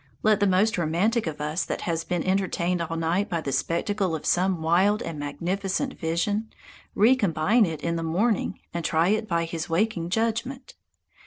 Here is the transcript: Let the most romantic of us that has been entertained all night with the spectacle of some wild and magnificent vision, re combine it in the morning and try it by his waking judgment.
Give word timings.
Let 0.23 0.39
the 0.39 0.47
most 0.47 0.79
romantic 0.79 1.27
of 1.27 1.39
us 1.39 1.63
that 1.63 1.81
has 1.81 2.03
been 2.03 2.23
entertained 2.23 2.81
all 2.81 2.97
night 2.97 3.29
with 3.29 3.45
the 3.45 3.51
spectacle 3.51 4.15
of 4.15 4.25
some 4.25 4.63
wild 4.63 5.03
and 5.03 5.19
magnificent 5.19 5.93
vision, 5.99 6.49
re 6.95 7.15
combine 7.15 7.67
it 7.67 7.81
in 7.81 7.97
the 7.97 8.01
morning 8.01 8.59
and 8.73 8.83
try 8.83 9.09
it 9.09 9.27
by 9.27 9.45
his 9.45 9.69
waking 9.69 10.09
judgment. 10.09 10.73